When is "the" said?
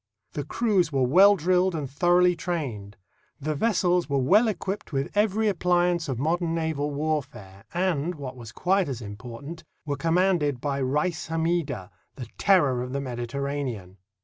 0.33-0.43, 3.39-3.53, 12.15-12.25, 12.93-12.99